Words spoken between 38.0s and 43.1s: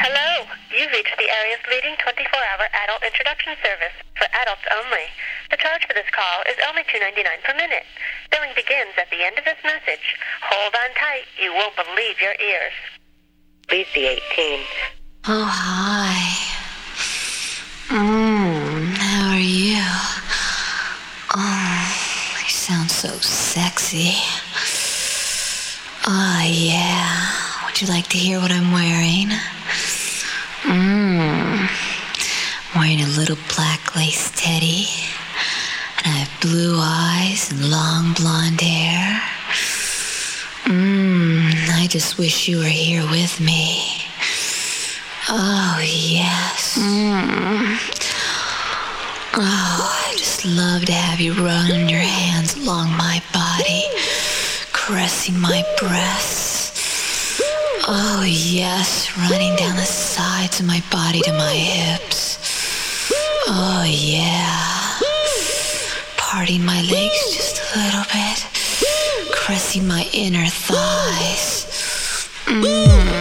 blonde hair. Mmm, I just wish you were here